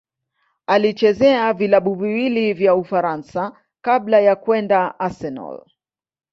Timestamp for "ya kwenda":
4.19-4.99